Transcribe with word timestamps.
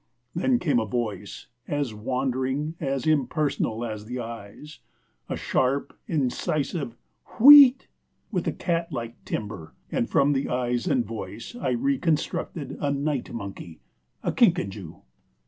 Then 0.33 0.57
came 0.57 0.79
a 0.79 0.85
voice, 0.87 1.45
as 1.67 1.93
wandering, 1.93 2.73
as 2.79 3.05
impersonal 3.05 3.85
as 3.85 4.05
the 4.07 4.17
eyes 4.19 4.79
a 5.29 5.35
sharp, 5.37 5.95
incisive 6.07 6.95
wheeeeeat! 7.37 7.85
with 8.31 8.47
a 8.47 8.51
cat 8.51 8.91
like 8.91 9.23
timbre; 9.25 9.75
and 9.91 10.09
from 10.09 10.33
the 10.33 10.49
eyes 10.49 10.87
and 10.87 11.05
voice 11.05 11.55
I 11.55 11.73
reconstructed 11.73 12.77
a 12.79 12.89
night 12.89 13.31
monkey 13.31 13.79
a 14.23 14.31
kinkajou. 14.31 15.01